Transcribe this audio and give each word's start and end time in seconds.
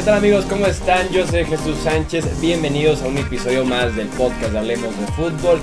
¿Qué 0.00 0.06
tal 0.06 0.14
amigos? 0.14 0.46
¿Cómo 0.46 0.64
están? 0.64 1.10
Yo 1.10 1.26
soy 1.26 1.44
Jesús 1.44 1.76
Sánchez. 1.84 2.40
Bienvenidos 2.40 3.02
a 3.02 3.06
un 3.06 3.18
episodio 3.18 3.66
más 3.66 3.94
del 3.94 4.08
podcast 4.08 4.54
Hablemos 4.54 4.98
de 4.98 5.06
Fútbol. 5.08 5.60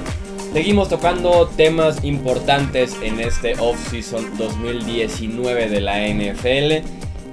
Seguimos 0.54 0.90
tocando 0.90 1.47
temas 1.47 2.04
importantes 2.04 2.96
en 3.02 3.20
este 3.20 3.55
off-season 3.58 4.37
2019 4.37 5.69
de 5.69 5.81
la 5.81 6.08
NFL. 6.08 6.87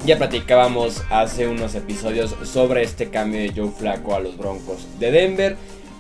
Ya 0.07 0.17
platicábamos 0.17 1.03
hace 1.11 1.46
unos 1.46 1.75
episodios 1.75 2.35
sobre 2.43 2.82
este 2.82 3.11
cambio 3.11 3.41
de 3.43 3.52
Joe 3.55 3.71
Flacco 3.71 4.14
a 4.14 4.21
los 4.21 4.39
Broncos 4.39 4.89
de 4.98 5.11
Denver. 5.11 5.57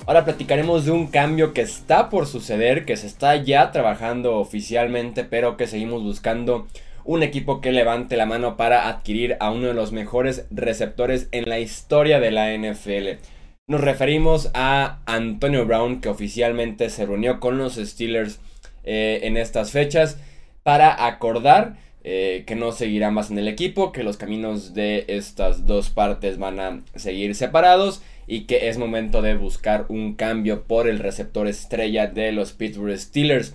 Ahora 0.06 0.24
platicaremos 0.24 0.86
de 0.86 0.92
un 0.92 1.08
cambio 1.08 1.52
que 1.52 1.60
está 1.60 2.08
por 2.08 2.26
suceder, 2.26 2.86
que 2.86 2.96
se 2.96 3.08
está 3.08 3.36
ya 3.36 3.72
trabajando 3.72 4.38
oficialmente, 4.38 5.24
pero 5.24 5.58
que 5.58 5.66
seguimos 5.66 6.02
buscando 6.02 6.66
un 7.04 7.22
equipo 7.22 7.60
que 7.60 7.72
levante 7.72 8.16
la 8.16 8.26
mano 8.26 8.56
para 8.56 8.88
adquirir 8.88 9.36
a 9.40 9.50
uno 9.50 9.68
de 9.68 9.74
los 9.74 9.92
mejores 9.92 10.46
receptores 10.50 11.28
en 11.32 11.48
la 11.48 11.60
historia 11.60 12.20
de 12.20 12.30
la 12.30 12.52
NFL. 12.56 13.20
Nos 13.66 13.80
referimos 13.80 14.50
a 14.54 15.00
Antonio 15.06 15.64
Brown, 15.66 16.00
que 16.00 16.08
oficialmente 16.08 16.90
se 16.90 17.06
reunió 17.06 17.40
con 17.40 17.58
los 17.58 17.76
Steelers 17.76 18.40
eh, 18.84 19.20
en 19.22 19.36
estas 19.36 19.70
fechas 19.70 20.18
para 20.62 21.06
acordar 21.06 21.76
eh, 22.06 22.44
que 22.46 22.54
no 22.54 22.72
seguirá 22.72 23.10
más 23.10 23.30
en 23.30 23.38
el 23.38 23.48
equipo, 23.48 23.90
que 23.90 24.02
los 24.02 24.18
caminos 24.18 24.74
de 24.74 25.06
estas 25.08 25.64
dos 25.64 25.88
partes 25.88 26.36
van 26.36 26.60
a 26.60 26.82
seguir 26.94 27.34
separados 27.34 28.02
y 28.26 28.42
que 28.42 28.68
es 28.68 28.76
momento 28.76 29.22
de 29.22 29.36
buscar 29.36 29.86
un 29.88 30.14
cambio 30.14 30.64
por 30.64 30.86
el 30.86 30.98
receptor 30.98 31.48
estrella 31.48 32.06
de 32.06 32.32
los 32.32 32.52
Pittsburgh 32.52 32.98
Steelers. 32.98 33.54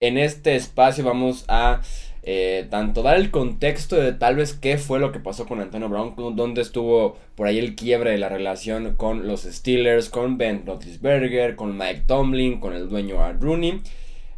En 0.00 0.18
este 0.18 0.56
espacio 0.56 1.04
vamos 1.04 1.46
a 1.48 1.80
eh, 2.28 2.66
tanto 2.70 3.02
dar 3.02 3.16
el 3.16 3.30
contexto 3.30 3.94
de 3.94 4.12
tal 4.12 4.34
vez 4.34 4.52
qué 4.52 4.78
fue 4.78 4.98
lo 4.98 5.12
que 5.12 5.20
pasó 5.20 5.46
con 5.46 5.60
Antonio 5.60 5.88
Brown, 5.88 6.14
dónde 6.34 6.60
estuvo 6.60 7.16
por 7.36 7.46
ahí 7.46 7.56
el 7.56 7.76
quiebre 7.76 8.10
de 8.10 8.18
la 8.18 8.28
relación 8.28 8.96
con 8.96 9.28
los 9.28 9.42
Steelers, 9.44 10.08
con 10.08 10.36
Ben 10.36 10.66
Roethlisberger, 10.66 11.54
con 11.54 11.78
Mike 11.78 12.02
Tomlin, 12.08 12.58
con 12.58 12.74
el 12.74 12.88
dueño 12.88 13.22
Art 13.22 13.40
Rooney. 13.40 13.80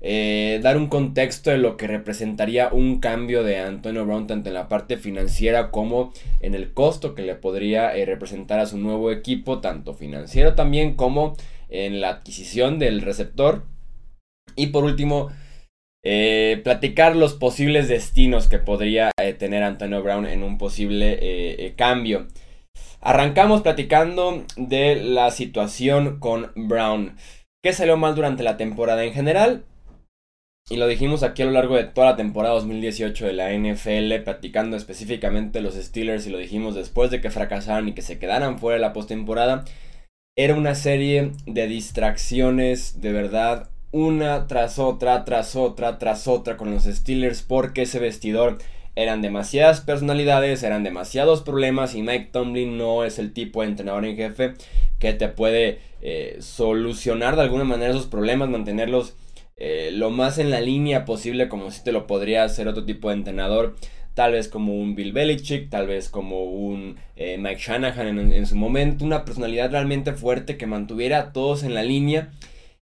Eh, 0.02 0.60
dar 0.62 0.76
un 0.76 0.88
contexto 0.88 1.50
de 1.50 1.56
lo 1.56 1.78
que 1.78 1.86
representaría 1.86 2.68
un 2.70 3.00
cambio 3.00 3.42
de 3.42 3.58
Antonio 3.58 4.04
Brown 4.04 4.26
tanto 4.26 4.50
en 4.50 4.54
la 4.54 4.68
parte 4.68 4.98
financiera 4.98 5.70
como 5.70 6.12
en 6.40 6.54
el 6.54 6.74
costo 6.74 7.14
que 7.14 7.22
le 7.22 7.36
podría 7.36 7.96
eh, 7.96 8.04
representar 8.04 8.60
a 8.60 8.66
su 8.66 8.76
nuevo 8.76 9.10
equipo, 9.10 9.60
tanto 9.60 9.94
financiero 9.94 10.54
también 10.54 10.94
como 10.94 11.38
en 11.70 12.02
la 12.02 12.10
adquisición 12.10 12.78
del 12.78 13.00
receptor. 13.00 13.64
Y 14.56 14.66
por 14.68 14.84
último, 14.84 15.30
eh, 16.04 16.60
platicar 16.62 17.16
los 17.16 17.34
posibles 17.34 17.88
destinos 17.88 18.48
que 18.48 18.58
podría 18.58 19.10
eh, 19.20 19.32
tener 19.32 19.62
Antonio 19.62 20.02
Brown 20.02 20.26
en 20.26 20.42
un 20.42 20.58
posible 20.58 21.18
eh, 21.20 21.74
cambio. 21.76 22.28
Arrancamos 23.00 23.62
platicando 23.62 24.44
de 24.56 24.96
la 24.96 25.30
situación 25.30 26.18
con 26.20 26.52
Brown. 26.54 27.16
¿Qué 27.62 27.72
salió 27.72 27.96
mal 27.96 28.14
durante 28.14 28.42
la 28.42 28.56
temporada 28.56 29.04
en 29.04 29.12
general? 29.12 29.64
Y 30.70 30.76
lo 30.76 30.86
dijimos 30.86 31.22
aquí 31.22 31.42
a 31.42 31.46
lo 31.46 31.52
largo 31.52 31.76
de 31.76 31.84
toda 31.84 32.10
la 32.10 32.16
temporada 32.16 32.54
2018 32.56 33.26
de 33.26 33.32
la 33.32 33.52
NFL, 33.52 34.22
platicando 34.22 34.76
específicamente 34.76 35.62
los 35.62 35.74
Steelers 35.74 36.26
y 36.26 36.30
lo 36.30 36.38
dijimos 36.38 36.74
después 36.74 37.10
de 37.10 37.20
que 37.20 37.30
fracasaran 37.30 37.88
y 37.88 37.94
que 37.94 38.02
se 38.02 38.18
quedaran 38.18 38.58
fuera 38.58 38.74
de 38.74 38.82
la 38.82 38.92
postemporada. 38.92 39.64
Era 40.36 40.54
una 40.54 40.74
serie 40.74 41.32
de 41.46 41.66
distracciones 41.66 43.00
de 43.00 43.12
verdad 43.12 43.70
una 43.90 44.46
tras 44.46 44.78
otra, 44.78 45.24
tras 45.24 45.56
otra, 45.56 45.98
tras 45.98 46.28
otra 46.28 46.56
con 46.56 46.70
los 46.70 46.84
Steelers 46.84 47.42
porque 47.42 47.82
ese 47.82 47.98
vestidor 47.98 48.58
eran 48.96 49.22
demasiadas 49.22 49.80
personalidades, 49.80 50.62
eran 50.62 50.82
demasiados 50.82 51.42
problemas 51.42 51.94
y 51.94 52.02
Mike 52.02 52.30
Tomlin 52.32 52.76
no 52.76 53.04
es 53.04 53.18
el 53.18 53.32
tipo 53.32 53.62
de 53.62 53.68
entrenador 53.68 54.04
en 54.04 54.16
jefe 54.16 54.54
que 54.98 55.12
te 55.12 55.28
puede 55.28 55.78
eh, 56.02 56.38
solucionar 56.40 57.36
de 57.36 57.42
alguna 57.42 57.64
manera 57.64 57.92
esos 57.92 58.06
problemas, 58.06 58.48
mantenerlos 58.48 59.14
eh, 59.56 59.90
lo 59.92 60.10
más 60.10 60.38
en 60.38 60.50
la 60.50 60.60
línea 60.60 61.04
posible 61.04 61.48
como 61.48 61.70
si 61.70 61.82
te 61.82 61.92
lo 61.92 62.06
podría 62.06 62.44
hacer 62.44 62.68
otro 62.68 62.84
tipo 62.84 63.08
de 63.08 63.14
entrenador. 63.14 63.76
Tal 64.14 64.32
vez 64.32 64.48
como 64.48 64.74
un 64.74 64.96
Bill 64.96 65.12
Belichick, 65.12 65.70
tal 65.70 65.86
vez 65.86 66.08
como 66.08 66.42
un 66.42 66.96
eh, 67.14 67.38
Mike 67.38 67.60
Shanahan 67.60 68.18
en, 68.18 68.32
en 68.32 68.46
su 68.46 68.56
momento. 68.56 69.04
Una 69.04 69.24
personalidad 69.24 69.70
realmente 69.70 70.12
fuerte 70.12 70.56
que 70.56 70.66
mantuviera 70.66 71.18
a 71.18 71.32
todos 71.32 71.62
en 71.62 71.74
la 71.74 71.84
línea 71.84 72.30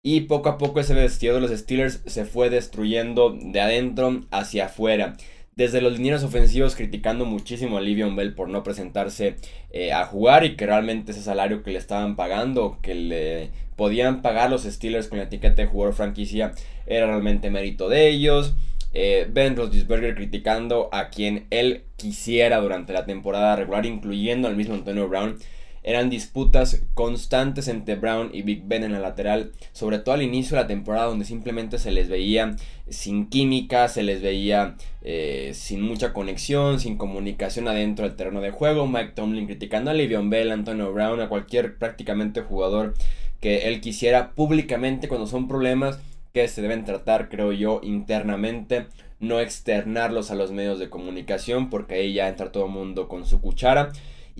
y 0.02 0.22
poco 0.22 0.48
a 0.48 0.58
poco 0.58 0.80
ese 0.80 0.94
vestido 0.94 1.34
de 1.34 1.40
los 1.40 1.50
Steelers 1.50 2.02
se 2.06 2.24
fue 2.24 2.48
destruyendo 2.50 3.36
de 3.38 3.60
adentro 3.60 4.22
hacia 4.30 4.66
afuera. 4.66 5.16
Desde 5.56 5.82
los 5.82 5.94
linieros 5.94 6.22
ofensivos 6.24 6.74
criticando 6.74 7.26
muchísimo 7.26 7.76
a 7.76 7.80
Livion 7.82 8.16
Bell 8.16 8.34
por 8.34 8.48
no 8.48 8.62
presentarse 8.62 9.36
eh, 9.70 9.92
a 9.92 10.06
jugar 10.06 10.44
y 10.44 10.56
que 10.56 10.64
realmente 10.64 11.12
ese 11.12 11.22
salario 11.22 11.62
que 11.62 11.72
le 11.72 11.78
estaban 11.78 12.16
pagando, 12.16 12.78
que 12.80 12.94
le 12.94 13.50
podían 13.76 14.22
pagar 14.22 14.48
los 14.48 14.62
Steelers 14.62 15.08
con 15.08 15.18
la 15.18 15.24
etiqueta 15.24 15.62
de 15.62 15.68
jugador 15.68 15.94
franquicia, 15.94 16.52
era 16.86 17.06
realmente 17.06 17.50
mérito 17.50 17.90
de 17.90 18.08
ellos. 18.08 18.54
Eh, 18.92 19.28
ben 19.30 19.54
Roethlisberger 19.54 20.14
criticando 20.14 20.88
a 20.92 21.10
quien 21.10 21.46
él 21.50 21.84
quisiera 21.96 22.58
durante 22.58 22.92
la 22.92 23.04
temporada 23.04 23.54
regular, 23.54 23.84
incluyendo 23.84 24.48
al 24.48 24.56
mismo 24.56 24.74
Antonio 24.74 25.08
Brown 25.08 25.36
eran 25.82 26.10
disputas 26.10 26.82
constantes 26.94 27.68
entre 27.68 27.96
Brown 27.96 28.30
y 28.32 28.42
Big 28.42 28.64
Ben 28.66 28.84
en 28.84 28.92
la 28.92 29.00
lateral, 29.00 29.52
sobre 29.72 29.98
todo 29.98 30.14
al 30.14 30.22
inicio 30.22 30.56
de 30.56 30.62
la 30.62 30.68
temporada 30.68 31.06
donde 31.06 31.24
simplemente 31.24 31.78
se 31.78 31.90
les 31.90 32.08
veía 32.08 32.56
sin 32.88 33.28
química, 33.28 33.88
se 33.88 34.02
les 34.02 34.20
veía 34.20 34.76
eh, 35.02 35.52
sin 35.54 35.82
mucha 35.82 36.12
conexión, 36.12 36.80
sin 36.80 36.96
comunicación 36.96 37.68
adentro 37.68 38.06
del 38.06 38.16
terreno 38.16 38.40
de 38.40 38.50
juego. 38.50 38.86
Mike 38.86 39.12
Tomlin 39.14 39.46
criticando 39.46 39.90
a 39.90 39.94
Livion 39.94 40.28
Bell, 40.28 40.50
Antonio 40.50 40.92
Brown, 40.92 41.20
a 41.20 41.28
cualquier 41.28 41.78
prácticamente 41.78 42.42
jugador 42.42 42.94
que 43.40 43.68
él 43.68 43.80
quisiera 43.80 44.32
públicamente 44.32 45.08
cuando 45.08 45.26
son 45.26 45.48
problemas 45.48 45.98
que 46.32 46.46
se 46.46 46.62
deben 46.62 46.84
tratar, 46.84 47.28
creo 47.28 47.52
yo, 47.52 47.80
internamente, 47.82 48.86
no 49.18 49.40
externarlos 49.40 50.30
a 50.30 50.34
los 50.34 50.52
medios 50.52 50.78
de 50.78 50.90
comunicación 50.90 51.70
porque 51.70 51.94
ahí 51.94 52.12
ya 52.14 52.28
entra 52.28 52.52
todo 52.52 52.66
el 52.66 52.72
mundo 52.72 53.08
con 53.08 53.26
su 53.26 53.40
cuchara. 53.40 53.92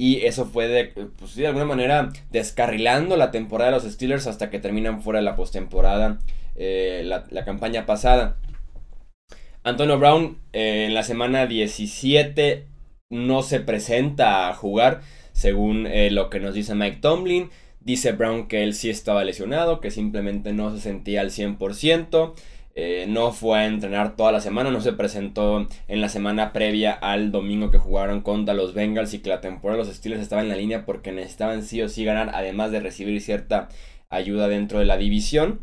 Y 0.03 0.25
eso 0.25 0.47
fue 0.47 0.67
de, 0.67 0.87
pues, 1.19 1.35
de 1.37 1.47
alguna 1.47 1.67
manera 1.67 2.11
descarrilando 2.31 3.19
la 3.19 3.31
temporada 3.31 3.71
de 3.71 3.77
los 3.77 3.93
Steelers 3.93 4.27
hasta 4.27 4.49
que 4.49 4.59
terminan 4.59 5.03
fuera 5.03 5.19
de 5.19 5.27
la 5.27 5.37
postemporada 5.37 6.21
eh, 6.57 7.03
la, 7.05 7.45
campaña 7.45 7.85
pasada. 7.85 8.39
Antonio 9.63 9.99
Brown 9.99 10.39
eh, 10.55 10.87
en 10.87 10.95
la 10.95 11.03
semana 11.03 11.45
17 11.45 12.65
no 13.11 13.43
se 13.43 13.61
presenta 13.61 14.49
a 14.49 14.55
jugar, 14.55 15.03
según 15.33 15.87
eh, 15.87 16.11
lo 16.11 16.31
que 16.31 16.41
nos 16.41 16.55
dice 16.55 16.75
Mike 16.75 17.01
Tomlin. 17.03 17.51
Dice 17.81 18.13
Brown 18.13 18.49
que 18.49 18.63
él 18.63 18.73
sí 18.73 18.89
estaba 18.89 19.23
lesionado, 19.23 19.83
que 19.83 19.91
simplemente 19.91 20.55
no 20.55 20.75
se 20.75 20.81
sentía 20.81 21.21
al 21.21 21.29
100%. 21.29 22.33
Eh, 22.75 23.07
no 23.09 23.33
fue 23.33 23.59
a 23.59 23.67
entrenar 23.67 24.15
toda 24.15 24.31
la 24.31 24.41
semana, 24.41 24.71
no 24.71 24.81
se 24.81 24.93
presentó 24.93 25.67
en 25.89 26.01
la 26.01 26.09
semana 26.09 26.53
previa 26.53 26.93
al 26.93 27.33
domingo 27.33 27.71
que 27.71 27.79
jugaron 27.79 28.21
contra 28.21 28.55
los 28.55 28.75
Bengals 28.75 29.13
y 29.13 29.19
que 29.19 29.29
la 29.29 29.41
temporada 29.41 29.83
de 29.83 29.89
los 29.89 29.97
Steelers 29.97 30.23
estaba 30.23 30.43
en 30.43 30.49
la 30.49 30.57
línea 30.57 30.87
porque 30.87 31.11
necesitaban 31.11 31.65
sí 31.65 31.83
o 31.83 31.89
sí 31.89 32.05
ganar, 32.05 32.31
además 32.33 32.71
de 32.71 32.81
recibir 32.81 33.21
cierta 33.21 33.69
ayuda 34.09 34.49
dentro 34.49 34.79
de 34.79 34.85
la 34.85 34.97
división. 34.97 35.61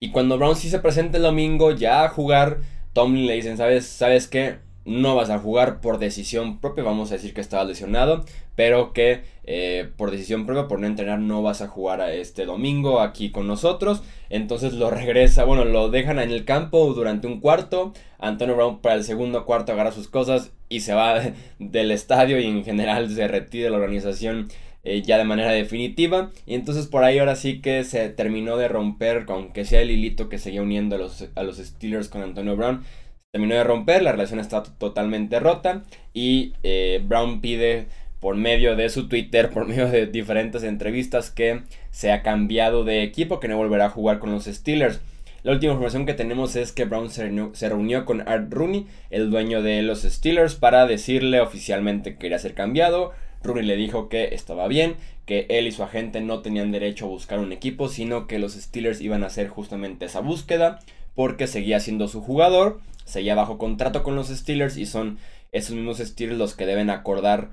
Y 0.00 0.10
cuando 0.10 0.38
Brown 0.38 0.54
sí 0.54 0.70
se 0.70 0.78
presenta 0.78 1.16
el 1.16 1.24
domingo 1.24 1.72
ya 1.72 2.04
a 2.04 2.08
jugar, 2.08 2.60
Tomlin 2.92 3.26
le 3.26 3.34
dicen, 3.34 3.56
¿sabes, 3.56 3.86
¿sabes 3.86 4.28
qué? 4.28 4.58
No 4.88 5.14
vas 5.14 5.28
a 5.28 5.38
jugar 5.38 5.80
por 5.80 5.98
decisión 5.98 6.60
propia, 6.60 6.82
vamos 6.82 7.10
a 7.10 7.14
decir 7.14 7.34
que 7.34 7.42
estaba 7.42 7.64
lesionado, 7.64 8.24
pero 8.56 8.94
que 8.94 9.22
eh, 9.44 9.90
por 9.96 10.10
decisión 10.10 10.46
propia, 10.46 10.66
por 10.66 10.80
no 10.80 10.86
entrenar, 10.86 11.18
no 11.18 11.42
vas 11.42 11.60
a 11.60 11.68
jugar 11.68 12.00
a 12.00 12.12
este 12.12 12.46
domingo 12.46 13.00
aquí 13.00 13.30
con 13.30 13.46
nosotros. 13.46 14.02
Entonces 14.30 14.72
lo 14.72 14.90
regresa, 14.90 15.44
bueno, 15.44 15.64
lo 15.66 15.90
dejan 15.90 16.18
en 16.18 16.30
el 16.30 16.46
campo 16.46 16.92
durante 16.94 17.26
un 17.26 17.40
cuarto. 17.40 17.92
Antonio 18.18 18.56
Brown 18.56 18.80
para 18.80 18.94
el 18.94 19.04
segundo 19.04 19.44
cuarto 19.44 19.72
agarra 19.72 19.92
sus 19.92 20.08
cosas 20.08 20.52
y 20.70 20.80
se 20.80 20.94
va 20.94 21.20
del 21.58 21.90
estadio 21.90 22.40
y 22.40 22.46
en 22.46 22.64
general 22.64 23.10
se 23.10 23.28
retira 23.28 23.70
la 23.70 23.76
organización. 23.76 24.48
Eh, 24.84 25.02
ya 25.02 25.18
de 25.18 25.24
manera 25.24 25.50
definitiva 25.50 26.30
y 26.46 26.54
entonces 26.54 26.86
por 26.86 27.02
ahí 27.02 27.18
ahora 27.18 27.34
sí 27.34 27.60
que 27.60 27.82
se 27.82 28.08
terminó 28.10 28.56
de 28.56 28.68
romper 28.68 29.26
aunque 29.26 29.64
sea 29.64 29.80
el 29.82 29.90
hilito 29.90 30.28
que 30.28 30.38
seguía 30.38 30.62
uniendo 30.62 30.94
a 30.94 30.98
los, 31.00 31.28
a 31.34 31.42
los 31.42 31.56
Steelers 31.56 32.08
con 32.08 32.22
Antonio 32.22 32.54
Brown 32.56 32.84
terminó 33.30 33.56
de 33.56 33.64
romper, 33.64 34.02
la 34.02 34.12
relación 34.12 34.40
está 34.40 34.62
totalmente 34.62 35.38
rota 35.38 35.82
y 36.14 36.54
eh, 36.62 37.02
Brown 37.04 37.42
pide 37.42 37.86
por 38.20 38.36
medio 38.36 38.74
de 38.74 38.88
su 38.88 39.06
Twitter, 39.06 39.50
por 39.50 39.66
medio 39.68 39.86
de 39.86 40.06
diferentes 40.06 40.62
entrevistas 40.62 41.30
que 41.30 41.60
se 41.90 42.10
ha 42.10 42.22
cambiado 42.22 42.84
de 42.84 43.02
equipo, 43.02 43.38
que 43.38 43.48
no 43.48 43.58
volverá 43.58 43.86
a 43.86 43.90
jugar 43.90 44.18
con 44.18 44.32
los 44.32 44.46
Steelers. 44.46 45.00
La 45.42 45.52
última 45.52 45.72
información 45.72 46.06
que 46.06 46.14
tenemos 46.14 46.56
es 46.56 46.72
que 46.72 46.86
Brown 46.86 47.10
se 47.10 47.68
reunió, 47.68 48.04
con 48.06 48.26
Art 48.26 48.50
Rooney, 48.50 48.86
el 49.10 49.30
dueño 49.30 49.62
de 49.62 49.82
los 49.82 50.02
Steelers, 50.02 50.54
para 50.54 50.86
decirle 50.86 51.40
oficialmente 51.40 52.12
que 52.12 52.18
quería 52.18 52.38
ser 52.38 52.54
cambiado. 52.54 53.12
Rooney 53.42 53.64
le 53.64 53.76
dijo 53.76 54.08
que 54.08 54.34
estaba 54.34 54.68
bien, 54.68 54.96
que 55.26 55.46
él 55.50 55.66
y 55.66 55.72
su 55.72 55.82
agente 55.82 56.22
no 56.22 56.40
tenían 56.40 56.72
derecho 56.72 57.04
a 57.04 57.08
buscar 57.08 57.38
un 57.38 57.52
equipo, 57.52 57.88
sino 57.88 58.26
que 58.26 58.38
los 58.38 58.54
Steelers 58.54 59.02
iban 59.02 59.22
a 59.22 59.26
hacer 59.26 59.48
justamente 59.48 60.06
esa 60.06 60.20
búsqueda, 60.20 60.80
porque 61.14 61.46
seguía 61.46 61.78
siendo 61.78 62.08
su 62.08 62.20
jugador 62.20 62.80
seguía 63.08 63.34
bajo 63.34 63.58
contrato 63.58 64.02
con 64.02 64.14
los 64.14 64.28
Steelers 64.28 64.76
y 64.76 64.86
son 64.86 65.18
esos 65.52 65.74
mismos 65.74 65.98
Steelers 65.98 66.38
los 66.38 66.54
que 66.54 66.66
deben 66.66 66.90
acordar 66.90 67.50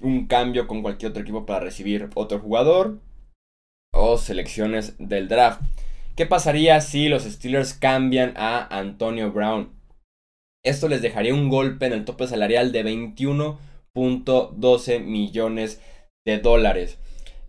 un 0.00 0.26
cambio 0.26 0.66
con 0.66 0.82
cualquier 0.82 1.10
otro 1.10 1.22
equipo 1.22 1.46
para 1.46 1.60
recibir 1.60 2.10
otro 2.14 2.40
jugador 2.40 3.00
o 3.92 4.18
selecciones 4.18 4.96
del 4.98 5.28
draft. 5.28 5.62
¿Qué 6.16 6.26
pasaría 6.26 6.80
si 6.80 7.08
los 7.08 7.22
Steelers 7.24 7.74
cambian 7.74 8.34
a 8.36 8.66
Antonio 8.76 9.30
Brown? 9.32 9.70
Esto 10.64 10.88
les 10.88 11.02
dejaría 11.02 11.34
un 11.34 11.48
golpe 11.48 11.86
en 11.86 11.92
el 11.92 12.04
tope 12.04 12.26
salarial 12.26 12.72
de 12.72 12.84
21.12 12.84 15.04
millones 15.04 15.80
de 16.26 16.38
dólares. 16.38 16.98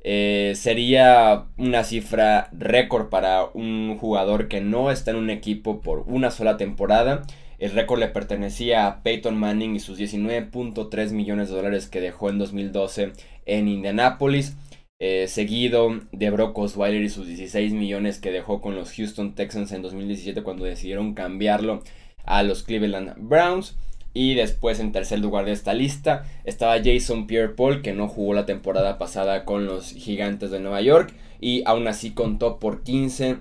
Eh, 0.03 0.53
sería 0.55 1.45
una 1.57 1.83
cifra 1.83 2.49
récord 2.51 3.09
para 3.09 3.45
un 3.53 3.97
jugador 3.97 4.47
que 4.47 4.61
no 4.61 4.91
está 4.91 5.11
en 5.11 5.17
un 5.17 5.29
equipo 5.29 5.81
por 5.81 6.05
una 6.07 6.31
sola 6.31 6.57
temporada. 6.57 7.23
El 7.57 7.71
récord 7.71 7.99
le 7.99 8.07
pertenecía 8.07 8.87
a 8.87 9.03
Peyton 9.03 9.37
Manning 9.37 9.75
y 9.75 9.79
sus 9.79 9.99
19.3 9.99 11.11
millones 11.11 11.49
de 11.49 11.55
dólares 11.55 11.87
que 11.87 11.99
dejó 11.99 12.29
en 12.29 12.39
2012 12.39 13.11
en 13.45 13.67
Indianapolis. 13.67 14.55
Eh, 15.01 15.27
seguido 15.27 16.01
de 16.11 16.29
Brock 16.29 16.57
Osweiler 16.57 17.01
y 17.01 17.09
sus 17.09 17.27
16 17.27 17.71
millones 17.73 18.19
que 18.19 18.31
dejó 18.31 18.59
con 18.59 18.75
los 18.75 18.91
Houston 18.93 19.33
Texans 19.33 19.71
en 19.71 19.81
2017 19.81 20.43
cuando 20.43 20.65
decidieron 20.65 21.13
cambiarlo 21.13 21.81
a 22.25 22.43
los 22.43 22.63
Cleveland 22.63 23.15
Browns. 23.17 23.75
Y 24.13 24.35
después 24.35 24.79
en 24.79 24.91
tercer 24.91 25.19
lugar 25.19 25.45
de 25.45 25.51
esta 25.51 25.73
lista 25.73 26.25
estaba 26.43 26.81
Jason 26.83 27.27
Pierre 27.27 27.53
Paul, 27.53 27.81
que 27.81 27.93
no 27.93 28.07
jugó 28.07 28.33
la 28.33 28.45
temporada 28.45 28.97
pasada 28.97 29.45
con 29.45 29.65
los 29.65 29.91
Gigantes 29.91 30.51
de 30.51 30.59
Nueva 30.59 30.81
York. 30.81 31.13
Y 31.39 31.63
aún 31.65 31.87
así 31.87 32.11
contó 32.11 32.59
por 32.59 32.83
15 32.83 33.37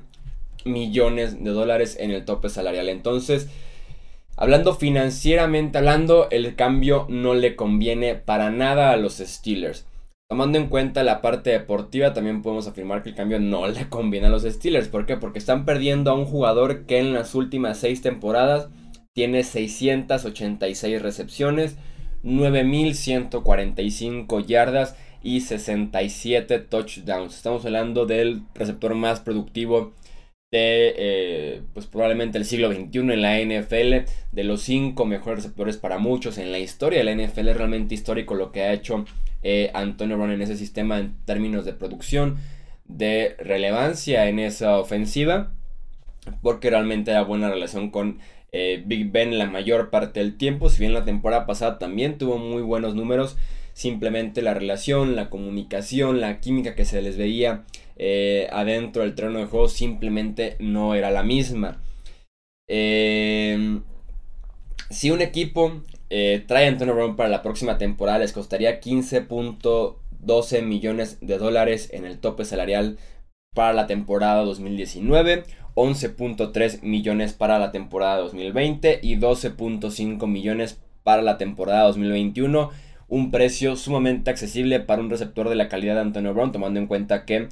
millones 0.64 1.42
de 1.42 1.50
dólares 1.50 1.96
en 1.98 2.10
el 2.10 2.24
tope 2.24 2.48
salarial. 2.48 2.88
Entonces, 2.88 3.48
hablando 4.36 4.74
financieramente 4.74 5.78
hablando, 5.78 6.28
el 6.30 6.54
cambio 6.54 7.06
no 7.08 7.34
le 7.34 7.56
conviene 7.56 8.14
para 8.14 8.50
nada 8.50 8.92
a 8.92 8.96
los 8.96 9.18
Steelers. 9.18 9.86
Tomando 10.28 10.58
en 10.58 10.68
cuenta 10.68 11.02
la 11.04 11.22
parte 11.22 11.48
deportiva, 11.48 12.12
también 12.12 12.42
podemos 12.42 12.66
afirmar 12.66 13.02
que 13.02 13.08
el 13.08 13.14
cambio 13.14 13.40
no 13.40 13.66
le 13.66 13.88
conviene 13.88 14.26
a 14.26 14.30
los 14.30 14.42
Steelers. 14.42 14.88
¿Por 14.88 15.06
qué? 15.06 15.16
Porque 15.16 15.38
están 15.38 15.64
perdiendo 15.64 16.10
a 16.10 16.14
un 16.14 16.26
jugador 16.26 16.84
que 16.84 16.98
en 16.98 17.14
las 17.14 17.34
últimas 17.34 17.78
seis 17.78 18.02
temporadas 18.02 18.68
tiene 19.18 19.42
686 19.42 21.02
recepciones, 21.02 21.76
9145 22.22 24.38
yardas 24.38 24.94
y 25.24 25.40
67 25.40 26.60
touchdowns. 26.60 27.34
Estamos 27.34 27.64
hablando 27.64 28.06
del 28.06 28.42
receptor 28.54 28.94
más 28.94 29.18
productivo 29.18 29.92
de 30.52 30.94
eh, 30.96 31.62
pues 31.74 31.86
probablemente 31.86 32.38
el 32.38 32.44
siglo 32.44 32.72
XXI 32.72 33.00
en 33.00 33.20
la 33.20 33.40
NFL, 33.40 34.08
de 34.30 34.44
los 34.44 34.62
cinco 34.62 35.04
mejores 35.04 35.42
receptores 35.42 35.78
para 35.78 35.98
muchos 35.98 36.38
en 36.38 36.52
la 36.52 36.60
historia 36.60 37.02
la 37.02 37.12
NFL, 37.12 37.48
es 37.48 37.56
realmente 37.56 37.96
histórico 37.96 38.36
lo 38.36 38.52
que 38.52 38.62
ha 38.62 38.72
hecho 38.72 39.04
eh, 39.42 39.72
Antonio 39.74 40.16
Brown 40.16 40.30
en 40.30 40.42
ese 40.42 40.56
sistema 40.56 41.00
en 41.00 41.16
términos 41.24 41.64
de 41.64 41.72
producción, 41.72 42.36
de 42.84 43.34
relevancia 43.40 44.28
en 44.28 44.38
esa 44.38 44.78
ofensiva, 44.78 45.50
porque 46.40 46.70
realmente 46.70 47.10
da 47.10 47.22
buena 47.22 47.50
relación 47.50 47.90
con 47.90 48.20
eh, 48.52 48.82
Big 48.84 49.10
Ben 49.10 49.38
la 49.38 49.46
mayor 49.46 49.90
parte 49.90 50.20
del 50.20 50.36
tiempo, 50.36 50.68
si 50.70 50.80
bien 50.80 50.94
la 50.94 51.04
temporada 51.04 51.46
pasada 51.46 51.78
también 51.78 52.18
tuvo 52.18 52.38
muy 52.38 52.62
buenos 52.62 52.94
números, 52.94 53.36
simplemente 53.74 54.42
la 54.42 54.54
relación, 54.54 55.16
la 55.16 55.30
comunicación, 55.30 56.20
la 56.20 56.40
química 56.40 56.74
que 56.74 56.84
se 56.84 57.02
les 57.02 57.16
veía 57.16 57.64
eh, 57.96 58.48
adentro 58.52 59.02
del 59.02 59.14
terreno 59.14 59.40
de 59.40 59.46
juego 59.46 59.68
simplemente 59.68 60.56
no 60.60 60.94
era 60.94 61.10
la 61.10 61.22
misma. 61.22 61.82
Em, 62.68 63.82
si 64.90 65.10
un 65.10 65.20
equipo 65.20 65.82
eh, 66.10 66.44
trae 66.46 66.66
a 66.66 66.68
Antonio 66.68 66.94
Brown 66.94 67.16
para 67.16 67.28
la 67.28 67.42
próxima 67.42 67.76
temporada 67.78 68.18
les 68.18 68.32
costaría 68.32 68.80
15.12 68.80 70.62
millones 70.62 71.18
de 71.20 71.38
dólares 71.38 71.90
en 71.92 72.06
el 72.06 72.18
tope 72.18 72.44
salarial 72.44 72.98
para 73.54 73.72
la 73.72 73.86
temporada 73.86 74.44
2019 74.44 75.44
11.3 75.78 76.82
millones 76.82 77.34
para 77.34 77.60
la 77.60 77.70
temporada 77.70 78.16
2020 78.16 78.98
y 79.00 79.16
12.5 79.16 80.26
millones 80.26 80.80
para 81.04 81.22
la 81.22 81.38
temporada 81.38 81.84
2021. 81.84 82.70
Un 83.06 83.30
precio 83.30 83.76
sumamente 83.76 84.28
accesible 84.28 84.80
para 84.80 85.00
un 85.00 85.08
receptor 85.08 85.48
de 85.48 85.54
la 85.54 85.68
calidad 85.68 85.94
de 85.94 86.00
Antonio 86.00 86.34
Brown, 86.34 86.50
tomando 86.50 86.80
en 86.80 86.88
cuenta 86.88 87.24
que 87.24 87.48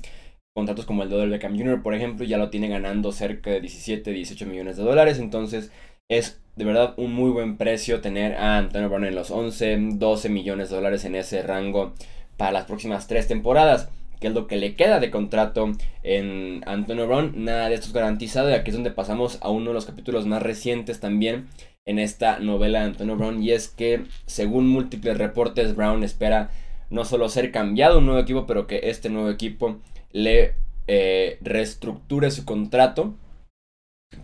contratos 0.56 0.86
como 0.86 1.04
el 1.04 1.08
de 1.08 1.26
Beckham 1.26 1.56
Jr., 1.56 1.84
por 1.84 1.94
ejemplo, 1.94 2.24
ya 2.24 2.36
lo 2.36 2.50
tiene 2.50 2.66
ganando 2.66 3.12
cerca 3.12 3.50
de 3.50 3.60
17, 3.60 4.10
18 4.10 4.44
millones 4.46 4.76
de 4.76 4.82
dólares. 4.82 5.20
Entonces 5.20 5.70
es 6.08 6.40
de 6.56 6.64
verdad 6.64 6.94
un 6.96 7.14
muy 7.14 7.30
buen 7.30 7.56
precio 7.56 8.00
tener 8.00 8.34
a 8.34 8.58
Antonio 8.58 8.88
Brown 8.88 9.04
en 9.04 9.14
los 9.14 9.30
11, 9.30 9.90
12 9.92 10.28
millones 10.30 10.70
de 10.70 10.74
dólares 10.74 11.04
en 11.04 11.14
ese 11.14 11.42
rango 11.42 11.94
para 12.36 12.50
las 12.50 12.64
próximas 12.64 13.06
tres 13.06 13.28
temporadas 13.28 13.88
que 14.20 14.28
es 14.28 14.34
lo 14.34 14.46
que 14.46 14.56
le 14.56 14.74
queda 14.74 15.00
de 15.00 15.10
contrato 15.10 15.72
en 16.02 16.62
Antonio 16.66 17.06
Brown. 17.06 17.32
Nada 17.44 17.68
de 17.68 17.74
esto 17.74 17.88
es 17.88 17.92
garantizado 17.92 18.50
y 18.50 18.54
aquí 18.54 18.70
es 18.70 18.76
donde 18.76 18.90
pasamos 18.90 19.38
a 19.42 19.50
uno 19.50 19.70
de 19.70 19.74
los 19.74 19.86
capítulos 19.86 20.26
más 20.26 20.42
recientes 20.42 21.00
también 21.00 21.48
en 21.84 21.98
esta 21.98 22.38
novela 22.40 22.80
de 22.80 22.86
Antonio 22.86 23.16
Brown 23.16 23.42
y 23.42 23.52
es 23.52 23.68
que 23.68 24.04
según 24.26 24.68
múltiples 24.68 25.18
reportes 25.18 25.76
Brown 25.76 26.02
espera 26.02 26.50
no 26.90 27.04
solo 27.04 27.28
ser 27.28 27.50
cambiado 27.52 27.98
un 27.98 28.06
nuevo 28.06 28.20
equipo, 28.20 28.46
pero 28.46 28.66
que 28.66 28.80
este 28.84 29.08
nuevo 29.08 29.30
equipo 29.30 29.78
le 30.12 30.54
eh, 30.86 31.38
reestructure 31.40 32.30
su 32.30 32.44
contrato 32.44 33.14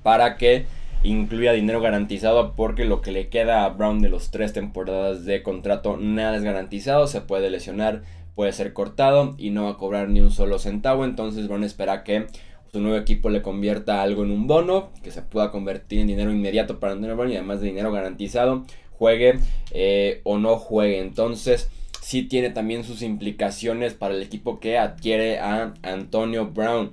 para 0.02 0.36
que 0.36 0.66
incluya 1.02 1.52
dinero 1.52 1.80
garantizado 1.80 2.54
porque 2.54 2.84
lo 2.84 3.00
que 3.00 3.10
le 3.10 3.28
queda 3.28 3.64
a 3.64 3.68
Brown 3.70 4.00
de 4.00 4.08
los 4.08 4.30
tres 4.30 4.52
temporadas 4.52 5.24
de 5.24 5.42
contrato 5.42 5.96
nada 5.96 6.36
es 6.36 6.44
garantizado, 6.44 7.06
se 7.08 7.20
puede 7.20 7.50
lesionar, 7.50 8.02
puede 8.34 8.52
ser 8.52 8.72
cortado 8.72 9.34
y 9.38 9.50
no 9.50 9.64
va 9.64 9.70
a 9.70 9.76
cobrar 9.76 10.08
ni 10.08 10.20
un 10.20 10.30
solo 10.30 10.58
centavo. 10.58 11.04
Entonces 11.04 11.48
Brown 11.48 11.64
espera 11.64 12.04
que 12.04 12.26
su 12.72 12.80
nuevo 12.80 12.96
equipo 12.96 13.28
le 13.28 13.42
convierta 13.42 14.02
algo 14.02 14.24
en 14.24 14.30
un 14.30 14.46
bono, 14.46 14.90
que 15.02 15.10
se 15.10 15.22
pueda 15.22 15.50
convertir 15.50 16.00
en 16.00 16.06
dinero 16.06 16.32
inmediato 16.32 16.80
para 16.80 16.94
Antonio 16.94 17.16
Brown 17.16 17.30
y 17.30 17.36
además 17.36 17.60
de 17.60 17.66
dinero 17.66 17.92
garantizado, 17.92 18.64
juegue 18.92 19.38
eh, 19.72 20.20
o 20.24 20.38
no 20.38 20.56
juegue. 20.56 21.00
Entonces 21.00 21.68
sí 22.00 22.22
tiene 22.22 22.50
también 22.50 22.84
sus 22.84 23.02
implicaciones 23.02 23.94
para 23.94 24.14
el 24.14 24.22
equipo 24.22 24.58
que 24.58 24.78
adquiere 24.78 25.38
a 25.38 25.74
Antonio 25.82 26.46
Brown. 26.46 26.92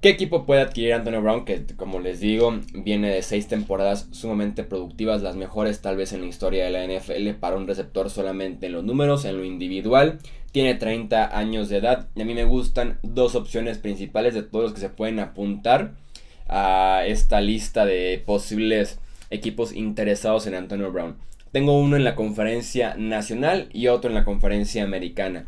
¿Qué 0.00 0.08
equipo 0.08 0.46
puede 0.46 0.62
adquirir 0.62 0.94
Antonio 0.94 1.20
Brown? 1.20 1.44
Que 1.44 1.62
como 1.76 2.00
les 2.00 2.20
digo, 2.20 2.58
viene 2.72 3.10
de 3.10 3.20
seis 3.20 3.48
temporadas 3.48 4.08
sumamente 4.12 4.64
productivas, 4.64 5.20
las 5.20 5.36
mejores 5.36 5.82
tal 5.82 5.98
vez 5.98 6.14
en 6.14 6.22
la 6.22 6.26
historia 6.26 6.64
de 6.64 6.70
la 6.70 6.86
NFL 6.86 7.38
para 7.38 7.56
un 7.56 7.66
receptor 7.66 8.08
solamente 8.08 8.64
en 8.64 8.72
los 8.72 8.82
números, 8.82 9.26
en 9.26 9.36
lo 9.36 9.44
individual. 9.44 10.18
Tiene 10.52 10.74
30 10.74 11.36
años 11.36 11.68
de 11.68 11.76
edad 11.76 12.08
y 12.14 12.22
a 12.22 12.24
mí 12.24 12.32
me 12.32 12.44
gustan 12.44 12.98
dos 13.02 13.34
opciones 13.34 13.76
principales 13.76 14.32
de 14.32 14.42
todos 14.42 14.64
los 14.64 14.72
que 14.72 14.80
se 14.80 14.88
pueden 14.88 15.18
apuntar 15.18 15.92
a 16.48 17.02
esta 17.06 17.42
lista 17.42 17.84
de 17.84 18.22
posibles 18.24 19.00
equipos 19.28 19.74
interesados 19.74 20.46
en 20.46 20.54
Antonio 20.54 20.90
Brown. 20.90 21.16
Tengo 21.52 21.78
uno 21.78 21.96
en 21.96 22.04
la 22.04 22.14
conferencia 22.14 22.94
nacional 22.96 23.68
y 23.70 23.88
otro 23.88 24.08
en 24.08 24.14
la 24.14 24.24
conferencia 24.24 24.82
americana. 24.82 25.46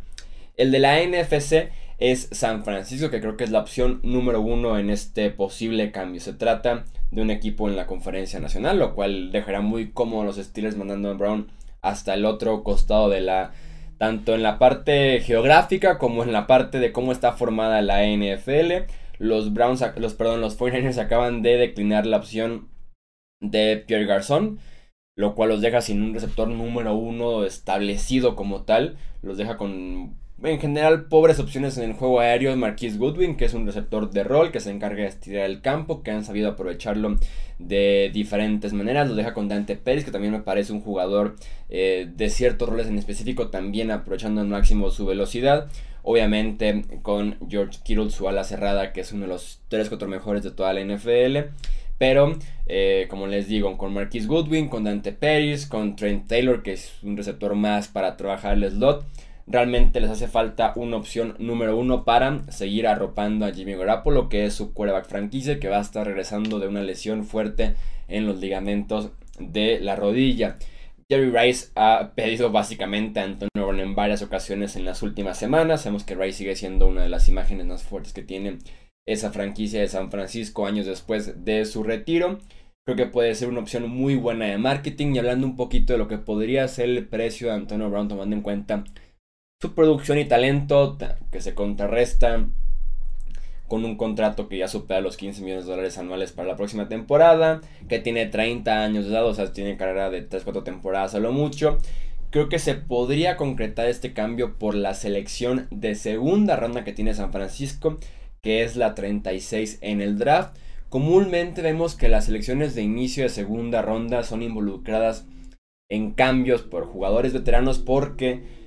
El 0.58 0.70
de 0.70 0.78
la 0.78 1.00
NFC 1.02 1.70
es 2.10 2.28
San 2.32 2.64
Francisco, 2.64 3.10
que 3.10 3.20
creo 3.20 3.36
que 3.36 3.44
es 3.44 3.52
la 3.52 3.60
opción 3.60 4.00
número 4.02 4.40
uno 4.40 4.76
en 4.76 4.90
este 4.90 5.30
posible 5.30 5.92
cambio. 5.92 6.20
Se 6.20 6.32
trata 6.32 6.84
de 7.12 7.22
un 7.22 7.30
equipo 7.30 7.68
en 7.68 7.76
la 7.76 7.86
conferencia 7.86 8.40
nacional, 8.40 8.80
lo 8.80 8.96
cual 8.96 9.30
dejará 9.30 9.60
muy 9.60 9.92
cómodo 9.92 10.24
los 10.24 10.36
Steelers 10.36 10.76
mandando 10.76 11.10
a 11.10 11.14
Brown 11.14 11.46
hasta 11.80 12.14
el 12.14 12.24
otro 12.24 12.64
costado 12.64 13.08
de 13.08 13.20
la 13.20 13.52
tanto 13.98 14.34
en 14.34 14.42
la 14.42 14.58
parte 14.58 15.20
geográfica 15.20 15.98
como 15.98 16.24
en 16.24 16.32
la 16.32 16.48
parte 16.48 16.80
de 16.80 16.90
cómo 16.90 17.12
está 17.12 17.34
formada 17.34 17.82
la 17.82 18.04
NFL. 18.04 18.90
Los 19.18 19.52
Browns, 19.52 19.84
los 19.96 20.14
perdón, 20.14 20.40
los 20.40 20.58
49ers 20.58 20.98
acaban 20.98 21.42
de 21.42 21.56
declinar 21.56 22.04
la 22.06 22.16
opción 22.16 22.68
de 23.40 23.76
Pierre 23.76 24.06
Garzón, 24.06 24.58
lo 25.16 25.36
cual 25.36 25.50
los 25.50 25.60
deja 25.60 25.80
sin 25.80 26.02
un 26.02 26.14
receptor 26.14 26.48
número 26.48 26.96
uno 26.96 27.44
establecido 27.44 28.34
como 28.34 28.64
tal, 28.64 28.96
los 29.22 29.36
deja 29.38 29.56
con 29.56 30.16
en 30.50 30.60
general, 30.60 31.04
pobres 31.04 31.38
opciones 31.38 31.78
en 31.78 31.84
el 31.84 31.92
juego 31.92 32.20
aéreo. 32.20 32.56
Marquis 32.56 32.98
Goodwin, 32.98 33.36
que 33.36 33.44
es 33.44 33.54
un 33.54 33.66
receptor 33.66 34.10
de 34.10 34.24
rol 34.24 34.50
que 34.50 34.60
se 34.60 34.70
encarga 34.70 35.02
de 35.02 35.08
estirar 35.08 35.44
el 35.44 35.60
campo, 35.60 36.02
que 36.02 36.10
han 36.10 36.24
sabido 36.24 36.50
aprovecharlo 36.50 37.16
de 37.58 38.10
diferentes 38.12 38.72
maneras. 38.72 39.08
Lo 39.08 39.14
deja 39.14 39.34
con 39.34 39.48
Dante 39.48 39.76
Pérez, 39.76 40.04
que 40.04 40.10
también 40.10 40.32
me 40.32 40.40
parece 40.40 40.72
un 40.72 40.80
jugador 40.80 41.36
eh, 41.68 42.08
de 42.14 42.30
ciertos 42.30 42.68
roles 42.68 42.88
en 42.88 42.98
específico, 42.98 43.48
también 43.48 43.90
aprovechando 43.90 44.40
al 44.40 44.48
máximo 44.48 44.90
su 44.90 45.06
velocidad. 45.06 45.68
Obviamente 46.02 46.82
con 47.02 47.36
George 47.48 47.78
Kittle, 47.84 48.10
su 48.10 48.28
ala 48.28 48.42
cerrada, 48.42 48.92
que 48.92 49.02
es 49.02 49.12
uno 49.12 49.22
de 49.22 49.28
los 49.28 49.60
3-4 49.70 50.08
mejores 50.08 50.42
de 50.42 50.50
toda 50.50 50.72
la 50.72 50.80
NFL. 50.80 51.52
Pero, 51.98 52.36
eh, 52.66 53.06
como 53.08 53.28
les 53.28 53.46
digo, 53.46 53.78
con 53.78 53.94
Marquis 53.94 54.26
Goodwin, 54.26 54.68
con 54.68 54.82
Dante 54.82 55.12
Pérez, 55.12 55.66
con 55.66 55.94
Trent 55.94 56.26
Taylor, 56.26 56.64
que 56.64 56.72
es 56.72 56.94
un 57.04 57.16
receptor 57.16 57.54
más 57.54 57.86
para 57.86 58.16
trabajar 58.16 58.54
el 58.54 58.68
slot 58.68 59.06
realmente 59.46 60.00
les 60.00 60.10
hace 60.10 60.28
falta 60.28 60.72
una 60.76 60.96
opción 60.96 61.34
número 61.38 61.76
uno 61.76 62.04
para 62.04 62.42
seguir 62.50 62.86
arropando 62.86 63.46
a 63.46 63.52
Jimmy 63.52 63.74
Garoppolo, 63.74 64.28
que 64.28 64.46
es 64.46 64.54
su 64.54 64.72
quarterback 64.72 65.08
franquicia, 65.08 65.60
que 65.60 65.68
va 65.68 65.78
a 65.78 65.82
estar 65.82 66.06
regresando 66.06 66.58
de 66.58 66.68
una 66.68 66.82
lesión 66.82 67.24
fuerte 67.24 67.74
en 68.08 68.26
los 68.26 68.38
ligamentos 68.40 69.10
de 69.38 69.80
la 69.80 69.96
rodilla. 69.96 70.58
Jerry 71.08 71.30
Rice 71.30 71.70
ha 71.74 72.12
pedido 72.14 72.52
básicamente 72.52 73.20
a 73.20 73.24
Antonio 73.24 73.50
Brown 73.54 73.80
en 73.80 73.94
varias 73.94 74.22
ocasiones 74.22 74.76
en 74.76 74.84
las 74.84 75.02
últimas 75.02 75.36
semanas. 75.36 75.82
Sabemos 75.82 76.04
que 76.04 76.14
Rice 76.14 76.38
sigue 76.38 76.56
siendo 76.56 76.86
una 76.86 77.02
de 77.02 77.08
las 77.08 77.28
imágenes 77.28 77.66
más 77.66 77.82
fuertes 77.82 78.12
que 78.12 78.22
tiene 78.22 78.58
esa 79.06 79.30
franquicia 79.30 79.80
de 79.80 79.88
San 79.88 80.10
Francisco 80.10 80.66
años 80.66 80.86
después 80.86 81.44
de 81.44 81.64
su 81.66 81.82
retiro. 81.82 82.38
Creo 82.86 82.96
que 82.96 83.06
puede 83.06 83.34
ser 83.34 83.48
una 83.48 83.60
opción 83.60 83.88
muy 83.90 84.16
buena 84.16 84.46
de 84.46 84.58
marketing 84.58 85.14
y 85.14 85.18
hablando 85.18 85.46
un 85.46 85.56
poquito 85.56 85.92
de 85.92 85.98
lo 85.98 86.08
que 86.08 86.18
podría 86.18 86.66
ser 86.66 86.88
el 86.88 87.06
precio 87.06 87.48
de 87.48 87.54
Antonio 87.54 87.90
Brown 87.90 88.08
tomando 88.08 88.34
en 88.34 88.42
cuenta 88.42 88.84
su 89.62 89.74
producción 89.74 90.18
y 90.18 90.24
talento 90.24 90.98
que 91.30 91.40
se 91.40 91.54
contrarresta 91.54 92.46
con 93.68 93.84
un 93.84 93.96
contrato 93.96 94.48
que 94.48 94.58
ya 94.58 94.66
supera 94.66 95.00
los 95.00 95.16
15 95.16 95.40
millones 95.40 95.66
de 95.66 95.70
dólares 95.70 95.98
anuales 95.98 96.32
para 96.32 96.48
la 96.48 96.56
próxima 96.56 96.88
temporada, 96.88 97.60
que 97.88 98.00
tiene 98.00 98.26
30 98.26 98.82
años 98.82 99.04
de 99.04 99.12
edad, 99.12 99.24
o 99.24 99.32
sea, 99.34 99.52
tiene 99.52 99.76
carrera 99.76 100.10
de 100.10 100.28
3-4 100.28 100.64
temporadas 100.64 101.14
a 101.14 101.20
lo 101.20 101.30
mucho. 101.30 101.78
Creo 102.30 102.48
que 102.48 102.58
se 102.58 102.74
podría 102.74 103.36
concretar 103.36 103.86
este 103.86 104.12
cambio 104.12 104.58
por 104.58 104.74
la 104.74 104.94
selección 104.94 105.68
de 105.70 105.94
segunda 105.94 106.56
ronda 106.56 106.82
que 106.82 106.92
tiene 106.92 107.14
San 107.14 107.30
Francisco, 107.30 108.00
que 108.42 108.64
es 108.64 108.74
la 108.74 108.96
36 108.96 109.78
en 109.80 110.00
el 110.00 110.18
draft. 110.18 110.56
Comúnmente 110.88 111.62
vemos 111.62 111.94
que 111.94 112.08
las 112.08 112.24
selecciones 112.24 112.74
de 112.74 112.82
inicio 112.82 113.22
de 113.22 113.28
segunda 113.28 113.80
ronda 113.80 114.24
son 114.24 114.42
involucradas 114.42 115.24
en 115.88 116.10
cambios 116.10 116.62
por 116.62 116.86
jugadores 116.86 117.32
veteranos 117.32 117.78
porque 117.78 118.60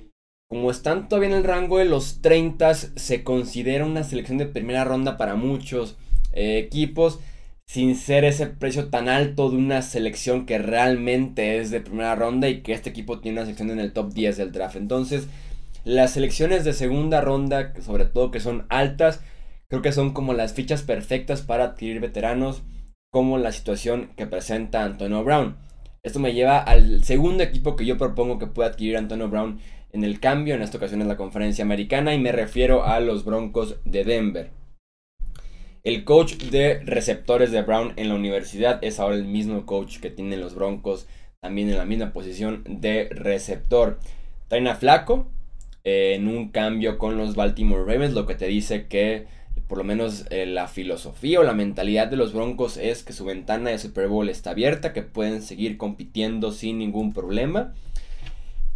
como 0.48 0.70
están 0.70 1.08
todavía 1.08 1.30
en 1.30 1.36
el 1.36 1.44
rango 1.44 1.78
de 1.78 1.84
los 1.84 2.20
30 2.22 2.74
se 2.74 3.24
considera 3.24 3.84
una 3.84 4.04
selección 4.04 4.38
de 4.38 4.46
primera 4.46 4.84
ronda 4.84 5.16
para 5.16 5.34
muchos 5.34 5.96
eh, 6.32 6.58
equipos 6.58 7.18
sin 7.66 7.96
ser 7.96 8.24
ese 8.24 8.46
precio 8.46 8.88
tan 8.90 9.08
alto 9.08 9.50
de 9.50 9.56
una 9.56 9.82
selección 9.82 10.46
que 10.46 10.58
realmente 10.58 11.58
es 11.58 11.70
de 11.70 11.80
primera 11.80 12.14
ronda 12.14 12.48
y 12.48 12.62
que 12.62 12.72
este 12.72 12.90
equipo 12.90 13.18
tiene 13.18 13.38
una 13.38 13.46
selección 13.46 13.70
en 13.70 13.80
el 13.80 13.92
top 13.92 14.12
10 14.12 14.36
del 14.36 14.52
draft. 14.52 14.76
Entonces, 14.76 15.26
las 15.84 16.12
selecciones 16.12 16.64
de 16.64 16.72
segunda 16.72 17.20
ronda, 17.20 17.72
sobre 17.82 18.04
todo 18.04 18.30
que 18.30 18.38
son 18.38 18.66
altas, 18.68 19.20
Creo 19.68 19.82
que 19.82 19.92
son 19.92 20.12
como 20.12 20.32
las 20.32 20.52
fichas 20.52 20.82
perfectas 20.82 21.42
para 21.42 21.64
adquirir 21.64 22.00
veteranos, 22.00 22.62
como 23.10 23.36
la 23.36 23.50
situación 23.50 24.10
que 24.16 24.26
presenta 24.26 24.84
Antonio 24.84 25.24
Brown. 25.24 25.56
Esto 26.04 26.20
me 26.20 26.34
lleva 26.34 26.58
al 26.58 27.02
segundo 27.02 27.42
equipo 27.42 27.74
que 27.74 27.84
yo 27.84 27.98
propongo 27.98 28.38
que 28.38 28.46
pueda 28.46 28.68
adquirir 28.68 28.96
Antonio 28.96 29.28
Brown 29.28 29.58
en 29.96 30.04
el 30.04 30.20
cambio, 30.20 30.54
en 30.54 30.60
esta 30.60 30.76
ocasión 30.76 31.00
en 31.00 31.08
la 31.08 31.16
conferencia 31.16 31.64
americana, 31.64 32.14
y 32.14 32.18
me 32.18 32.30
refiero 32.30 32.84
a 32.84 33.00
los 33.00 33.24
Broncos 33.24 33.76
de 33.86 34.04
Denver. 34.04 34.50
El 35.84 36.04
coach 36.04 36.34
de 36.34 36.80
receptores 36.84 37.50
de 37.50 37.62
Brown 37.62 37.94
en 37.96 38.10
la 38.10 38.14
universidad 38.14 38.78
es 38.82 39.00
ahora 39.00 39.16
el 39.16 39.24
mismo 39.24 39.64
coach 39.64 39.98
que 39.98 40.10
tienen 40.10 40.40
los 40.40 40.54
Broncos, 40.54 41.06
también 41.40 41.70
en 41.70 41.78
la 41.78 41.86
misma 41.86 42.12
posición 42.12 42.62
de 42.68 43.08
receptor. 43.10 43.98
Traen 44.48 44.76
Flaco 44.76 45.28
eh, 45.82 46.12
en 46.14 46.28
un 46.28 46.50
cambio 46.50 46.98
con 46.98 47.16
los 47.16 47.34
Baltimore 47.34 47.84
Ravens, 47.90 48.12
lo 48.12 48.26
que 48.26 48.34
te 48.34 48.48
dice 48.48 48.88
que 48.88 49.24
por 49.66 49.78
lo 49.78 49.84
menos 49.84 50.26
eh, 50.28 50.44
la 50.44 50.68
filosofía 50.68 51.40
o 51.40 51.42
la 51.42 51.54
mentalidad 51.54 52.08
de 52.08 52.16
los 52.16 52.34
Broncos 52.34 52.76
es 52.76 53.02
que 53.02 53.14
su 53.14 53.24
ventana 53.24 53.70
de 53.70 53.78
Super 53.78 54.08
Bowl 54.08 54.28
está 54.28 54.50
abierta, 54.50 54.92
que 54.92 55.02
pueden 55.02 55.40
seguir 55.40 55.78
compitiendo 55.78 56.52
sin 56.52 56.76
ningún 56.78 57.14
problema. 57.14 57.72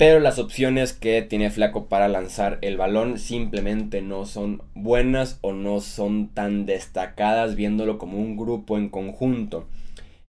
Pero 0.00 0.18
las 0.18 0.38
opciones 0.38 0.94
que 0.94 1.20
tiene 1.20 1.50
Flaco 1.50 1.84
para 1.84 2.08
lanzar 2.08 2.56
el 2.62 2.78
balón 2.78 3.18
simplemente 3.18 4.00
no 4.00 4.24
son 4.24 4.62
buenas 4.72 5.38
o 5.42 5.52
no 5.52 5.80
son 5.80 6.28
tan 6.28 6.64
destacadas 6.64 7.54
viéndolo 7.54 7.98
como 7.98 8.16
un 8.16 8.34
grupo 8.34 8.78
en 8.78 8.88
conjunto. 8.88 9.68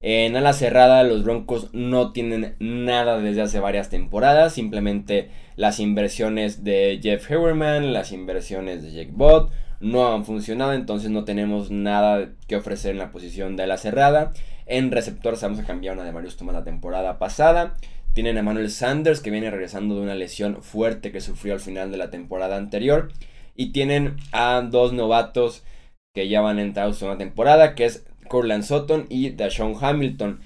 En 0.01 0.35
ala 0.35 0.51
cerrada 0.51 1.03
los 1.03 1.23
Broncos 1.23 1.69
no 1.71 2.11
tienen 2.11 2.57
nada 2.59 3.17
desde 3.21 3.43
hace 3.43 3.61
varias 3.61 3.87
temporadas, 3.87 4.51
simplemente 4.51 5.29
las 5.55 5.79
inversiones 5.79 6.65
de 6.65 6.99
Jeff 7.01 7.31
Hewerman, 7.31 7.93
las 7.93 8.11
inversiones 8.11 8.83
de 8.83 8.91
Jake 8.91 9.13
Bott, 9.13 9.53
no 9.79 10.13
han 10.13 10.25
funcionado, 10.25 10.73
entonces 10.73 11.11
no 11.11 11.23
tenemos 11.23 11.71
nada 11.71 12.31
que 12.45 12.57
ofrecer 12.57 12.91
en 12.91 12.97
la 12.97 13.11
posición 13.11 13.55
de 13.55 13.67
la 13.67 13.77
cerrada. 13.77 14.33
En 14.65 14.91
receptor 14.91 15.37
que 15.39 15.63
cambiaron 15.63 15.99
a 15.99 16.03
de 16.03 16.11
Marius 16.11 16.37
Thomas 16.37 16.55
la 16.55 16.63
temporada 16.63 17.19
pasada. 17.19 17.75
Tienen 18.13 18.37
a 18.37 18.43
Manuel 18.43 18.69
Sanders 18.69 19.21
que 19.21 19.31
viene 19.31 19.49
regresando 19.49 19.95
de 19.95 20.01
una 20.01 20.15
lesión 20.15 20.61
fuerte 20.61 21.11
que 21.11 21.21
sufrió 21.21 21.53
al 21.53 21.59
final 21.61 21.91
de 21.91 21.97
la 21.97 22.09
temporada 22.09 22.57
anterior. 22.57 23.11
Y 23.55 23.71
tienen 23.71 24.17
a 24.31 24.61
dos 24.61 24.91
novatos 24.91 25.63
que 26.13 26.27
ya 26.27 26.41
van 26.41 26.57
a 26.57 26.61
entrar 26.61 26.89
a 26.89 26.93
su 26.93 27.05
temporada, 27.17 27.73
que 27.75 27.85
es 27.85 28.05
Corland 28.27 28.63
Sutton 28.63 29.05
y 29.09 29.29
Dashawn 29.31 29.75
Hamilton. 29.79 30.41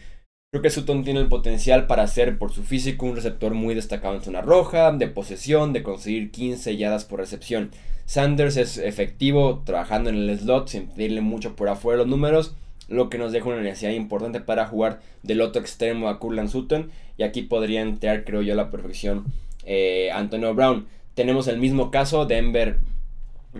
Creo 0.51 0.62
que 0.62 0.69
Sutton 0.69 1.03
tiene 1.03 1.19
el 1.19 1.27
potencial 1.27 1.88
para 1.88 2.07
ser 2.07 2.38
por 2.38 2.51
su 2.51 2.63
físico 2.63 3.05
un 3.05 3.15
receptor 3.15 3.53
muy 3.53 3.75
destacado 3.75 4.15
en 4.15 4.22
zona 4.22 4.41
roja, 4.41 4.91
de 4.91 5.07
posesión, 5.07 5.74
de 5.74 5.84
conseguir 5.84 6.31
15 6.31 6.77
yardas 6.77 7.05
por 7.05 7.19
recepción. 7.19 7.72
Sanders 8.05 8.57
es 8.57 8.77
efectivo 8.77 9.63
trabajando 9.65 10.10
en 10.10 10.17
el 10.17 10.39
slot 10.39 10.69
sin 10.69 10.88
pedirle 10.88 11.22
mucho 11.22 11.55
por 11.55 11.67
afuera 11.67 11.98
los 11.98 12.07
números, 12.07 12.55
lo 12.88 13.10
que 13.10 13.18
nos 13.18 13.32
deja 13.32 13.50
una 13.50 13.62
necesidad 13.62 13.92
importante 13.92 14.39
para 14.39 14.68
jugar 14.68 15.01
del 15.24 15.42
otro 15.42 15.62
extremo 15.62 16.10
a 16.10 16.20
Curland 16.20 16.50
Sutton. 16.50 16.92
Y 17.18 17.24
aquí 17.24 17.42
podría 17.44 17.82
entrar, 17.82 18.24
creo 18.24 18.42
yo, 18.42 18.54
a 18.54 18.58
la 18.58 18.72
perfección 18.72 19.25
eh, 19.65 20.10
Antonio 20.13 20.54
Brown. 20.54 20.88
Tenemos 21.13 21.48
el 21.48 21.60
mismo 21.60 21.92
caso, 21.92 22.25
Denver 22.25 22.77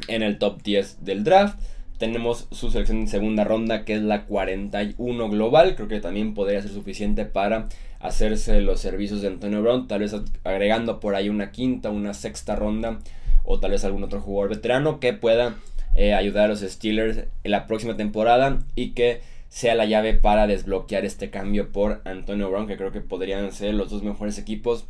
en 0.08 0.24
el 0.24 0.38
top 0.38 0.62
10 0.62 1.06
del 1.06 1.24
draft. 1.24 1.60
Tenemos 1.98 2.48
su 2.52 2.70
selección 2.70 2.98
en 3.00 3.08
segunda 3.08 3.46
ronda, 3.46 3.86
que 3.86 3.94
es 3.94 4.02
la 4.02 4.26
41 4.26 5.30
global. 5.30 5.76
Creo 5.76 5.88
que 5.88 6.02
también 6.02 6.34
podría 6.34 6.62
ser 6.62 6.72
suficiente 6.72 7.24
para 7.26 7.70
hacerse 8.00 8.60
los 8.62 8.82
servicios 8.82 9.22
de 9.22 9.30
Antonio 9.30 9.62
Brown. 9.62 9.88
Tal 9.88 10.02
vez 10.02 10.14
agregando 10.44 11.00
por 11.00 11.16
ahí 11.16 11.30
una 11.30 11.52
quinta, 11.52 11.90
una 11.90 12.14
sexta 12.14 12.56
ronda 12.56 13.00
o 13.46 13.60
tal 13.60 13.72
vez 13.72 13.86
algún 13.86 14.04
otro 14.04 14.20
jugador 14.20 14.50
veterano 14.50 15.00
que 15.00 15.14
pueda 15.14 15.56
eh, 15.96 16.14
ayudar 16.14 16.46
a 16.46 16.48
los 16.50 16.62
Steelers 16.62 17.26
en 17.44 17.52
la 17.52 17.68
próxima 17.68 17.98
temporada 17.98 18.60
y 18.76 18.92
que 18.92 19.22
sea 19.50 19.76
la 19.76 19.86
llave 19.86 20.14
para 20.14 20.48
desbloquear 20.48 21.06
este 21.06 21.30
cambio 21.30 21.72
por 21.72 22.02
Antonio 22.06 22.50
Brown, 22.50 22.68
que 22.68 22.78
creo 22.78 22.92
que 22.92 23.02
podrían 23.02 23.52
ser 23.52 23.74
los 23.74 23.90
dos 23.90 24.04
mejores 24.04 24.38
equipos 24.38 24.86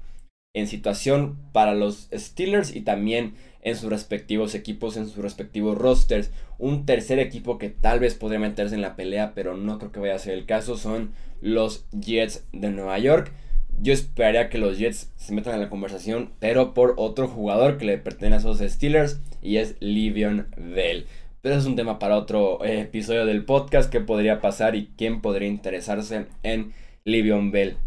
en 0.56 0.68
situación 0.68 1.38
para 1.52 1.76
los 1.76 2.08
Steelers 2.14 2.76
y 2.76 2.82
también 2.82 3.36
en 3.62 3.76
sus 3.76 3.90
respectivos 3.90 4.56
equipos, 4.56 4.96
en 4.96 5.08
sus 5.08 5.18
respectivos 5.18 5.78
rosters. 5.78 6.32
Un 6.58 6.86
tercer 6.86 7.20
equipo 7.20 7.58
que 7.58 7.70
tal 7.70 8.00
vez 8.00 8.16
podría 8.16 8.40
meterse 8.40 8.74
en 8.74 8.82
la 8.82 8.96
pelea, 8.96 9.34
pero 9.36 9.58
no 9.58 9.78
creo 9.78 9.92
que 9.92 10.00
vaya 10.00 10.16
a 10.16 10.20
ser 10.20 10.34
el 10.34 10.46
caso, 10.46 10.78
son 10.78 11.12
los 11.42 11.86
Jets 11.92 12.48
de 12.54 12.70
Nueva 12.70 12.98
York. 13.00 13.34
Yo 13.82 13.94
esperaría 13.94 14.50
que 14.50 14.58
los 14.58 14.78
Jets 14.78 15.12
se 15.16 15.34
metan 15.34 15.56
en 15.56 15.62
la 15.62 15.70
conversación, 15.70 16.32
pero 16.40 16.74
por 16.74 16.94
otro 16.98 17.28
jugador 17.28 17.78
que 17.78 17.86
le 17.86 17.98
pertenece 17.98 18.48
a 18.48 18.52
esos 18.52 18.72
Steelers 18.72 19.20
y 19.42 19.58
es 19.58 19.76
Livion 19.80 20.48
Bell. 20.58 21.06
Pero 21.42 21.56
es 21.56 21.66
un 21.66 21.76
tema 21.76 22.00
para 22.00 22.18
otro 22.18 22.64
eh, 22.66 22.82
episodio 22.82 23.26
del 23.26 23.46
podcast, 23.46 23.92
qué 23.92 24.00
podría 24.00 24.42
pasar 24.42 24.76
y 24.76 24.90
quién 24.98 25.22
podría 25.22 25.48
interesarse 25.48 26.26
en 26.44 26.74
Livion 27.04 27.52
Bell. 27.52 27.78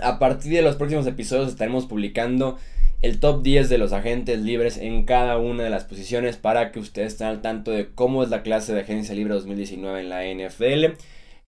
A 0.00 0.18
partir 0.18 0.52
de 0.52 0.62
los 0.62 0.76
próximos 0.76 1.06
episodios 1.06 1.48
estaremos 1.48 1.86
publicando 1.86 2.58
el 3.02 3.18
top 3.18 3.42
10 3.42 3.68
de 3.68 3.78
los 3.78 3.92
agentes 3.92 4.40
libres 4.40 4.76
en 4.76 5.04
cada 5.04 5.38
una 5.38 5.64
de 5.64 5.70
las 5.70 5.84
posiciones 5.84 6.36
para 6.36 6.70
que 6.70 6.80
ustedes 6.80 7.12
estén 7.12 7.28
al 7.28 7.42
tanto 7.42 7.70
de 7.70 7.88
cómo 7.94 8.22
es 8.22 8.30
la 8.30 8.42
clase 8.42 8.74
de 8.74 8.80
agencia 8.80 9.14
libre 9.14 9.34
2019 9.34 10.00
en 10.00 10.08
la 10.08 10.24
NFL, 10.24 10.96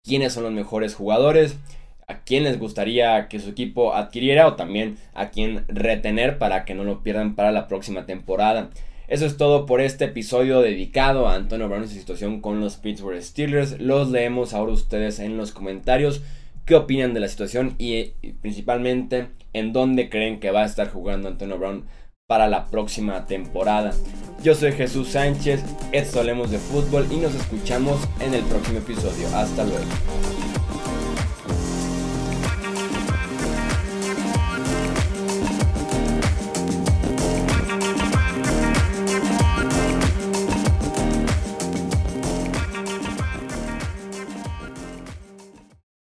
quiénes 0.04 0.34
son 0.34 0.44
los 0.44 0.54
mejores 0.54 0.96
jugadores, 0.96 1.58
a 2.08 2.20
quién 2.20 2.44
les 2.44 2.60
gustaría 2.60 3.28
que 3.28 3.40
su 3.40 3.50
equipo 3.50 3.94
adquiriera 3.94 4.48
o 4.48 4.56
también 4.56 4.98
a 5.14 5.30
quién 5.30 5.66
retener 5.68 6.38
para 6.38 6.66
que 6.66 6.76
no 6.76 6.84
lo 6.84 7.04
pierdan 7.04 7.36
para 7.36 7.52
la 7.52 7.68
próxima 7.68 8.06
temporada. 8.06 8.70
Eso 9.08 9.26
es 9.26 9.38
todo 9.38 9.66
por 9.66 9.82
este 9.82 10.06
episodio 10.06 10.62
dedicado 10.62 11.28
a 11.28 11.36
Antonio 11.36 11.68
Brown 11.68 11.84
y 11.84 11.88
su 11.88 11.96
situación 11.96 12.42
con 12.42 12.62
los 12.62 12.78
Pittsburgh 12.78 13.22
Steelers. 13.22 13.80
Los 13.80 14.10
leemos 14.10 14.54
ahora 14.54 14.72
ustedes 14.72 15.20
en 15.20 15.38
los 15.38 15.52
comentarios 15.52 16.22
qué 16.66 16.76
opinan 16.76 17.14
de 17.14 17.20
la 17.20 17.28
situación 17.28 17.76
y, 17.78 18.14
principalmente 18.42 19.28
en 19.52 19.74
dónde 19.74 20.10
creen 20.10 20.40
que 20.40 20.52
va 20.52 20.64
a 20.64 20.66
estar 20.66 20.90
jugando 20.90 21.28
Antonio 21.28 21.58
Brown 21.58 21.86
para 22.28 22.48
la 22.48 22.68
próxima 22.68 23.26
temporada. 23.26 23.94
Yo 24.42 24.56
soy 24.56 24.72
Jesús 24.72 25.10
Sánchez, 25.10 25.64
esto 25.92 26.20
hablemos 26.20 26.50
de 26.50 26.58
fútbol 26.58 27.06
y 27.12 27.18
nos 27.18 27.36
escuchamos 27.36 28.00
en 28.20 28.34
el 28.34 28.44
próximo 28.44 28.80
episodio. 28.80 29.28
Hasta 29.36 29.64
luego. 29.64 30.53